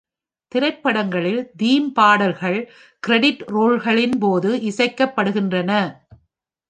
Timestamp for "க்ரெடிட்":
3.07-3.43